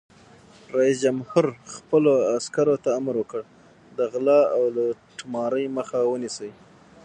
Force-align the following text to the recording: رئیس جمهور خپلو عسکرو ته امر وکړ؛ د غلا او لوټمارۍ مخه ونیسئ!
رئیس 0.77 0.97
جمهور 1.05 1.45
خپلو 1.75 2.11
عسکرو 2.37 2.75
ته 2.83 2.89
امر 2.99 3.15
وکړ؛ 3.19 3.41
د 3.97 3.99
غلا 4.11 4.39
او 4.55 4.61
لوټمارۍ 4.75 5.65
مخه 5.77 5.99
ونیسئ! 6.11 6.51